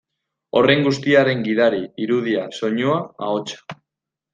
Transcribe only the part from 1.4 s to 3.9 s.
gidari, irudia, soinua, ahotsa.